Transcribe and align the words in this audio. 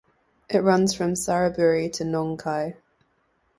It 0.49 0.63
runs 0.63 0.95
from 0.95 1.13
Saraburi 1.13 1.93
to 1.93 2.05
Nong 2.05 2.35
Khai. 2.35 2.75